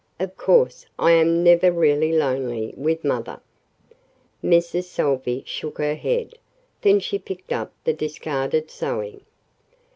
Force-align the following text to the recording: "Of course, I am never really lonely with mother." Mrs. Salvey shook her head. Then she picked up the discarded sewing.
"Of 0.19 0.35
course, 0.35 0.87
I 0.97 1.11
am 1.11 1.43
never 1.43 1.71
really 1.71 2.11
lonely 2.11 2.73
with 2.75 3.03
mother." 3.03 3.39
Mrs. 4.43 4.85
Salvey 4.85 5.43
shook 5.45 5.77
her 5.77 5.93
head. 5.93 6.39
Then 6.81 6.99
she 6.99 7.19
picked 7.19 7.53
up 7.53 7.71
the 7.83 7.93
discarded 7.93 8.71
sewing. 8.71 9.21